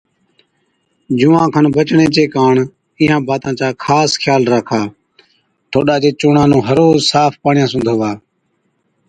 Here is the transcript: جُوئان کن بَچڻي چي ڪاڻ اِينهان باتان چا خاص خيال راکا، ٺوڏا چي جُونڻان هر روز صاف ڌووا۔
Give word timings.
جُوئان 1.17 1.47
کن 1.53 1.65
بَچڻي 1.75 2.07
چي 2.15 2.23
ڪاڻ 2.35 2.55
اِينهان 2.99 3.21
باتان 3.29 3.53
چا 3.59 3.67
خاص 3.83 4.11
خيال 4.21 4.41
راکا، 4.51 4.81
ٺوڏا 5.71 5.95
چي 6.03 6.09
جُونڻان 6.19 6.51
هر 6.67 6.77
روز 6.83 6.99
صاف 7.11 7.33
ڌووا۔ 7.85 8.11